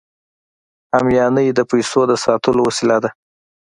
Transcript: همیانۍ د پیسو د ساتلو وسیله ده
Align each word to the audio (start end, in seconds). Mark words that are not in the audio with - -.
همیانۍ 0.93 1.47
د 1.53 1.59
پیسو 1.69 2.01
د 2.09 2.13
ساتلو 2.23 2.61
وسیله 2.67 2.97
ده 3.03 3.09